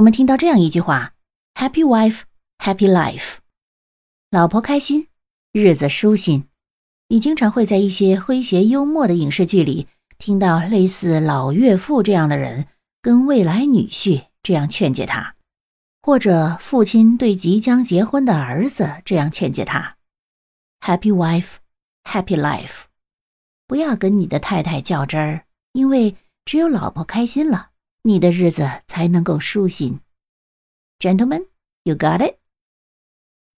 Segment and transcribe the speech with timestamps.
[0.00, 1.12] 我们听到这样一句话
[1.54, 2.22] ：“Happy wife,
[2.56, 3.34] happy life。”
[4.32, 5.08] 老婆开心，
[5.52, 6.48] 日子舒心。
[7.08, 12.66] 你经常会在一些诙谐幽默的影视剧里听到类似老岳父这样的人
[13.02, 15.34] 跟未来女婿这样劝解他，
[16.00, 19.98] 或者父亲对即将结婚的儿子这样劝解他
[20.80, 21.56] ：“Happy wife,
[22.04, 22.84] happy life。”
[23.68, 27.69] 不要跟你的太太较真儿，因为只有老婆开心了，
[28.02, 30.00] 你的日子才能够舒心。
[30.98, 31.46] Gentlemen,
[31.84, 32.36] you got it.